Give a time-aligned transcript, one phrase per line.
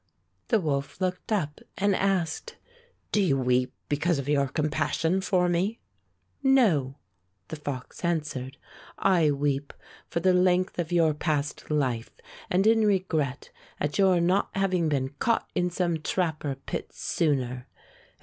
[0.47, 2.55] The wolf looked up and asked,
[3.11, 5.77] "Do you weep because of your compassion for me.'^''
[6.41, 6.97] "No,''
[7.49, 8.57] the fox answered,
[8.97, 9.73] "I weep
[10.07, 12.09] for the length of your past life
[12.49, 17.67] and in regret at your not having been caught in some trap or pit sooner.